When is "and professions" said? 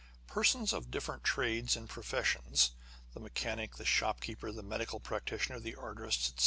1.75-2.71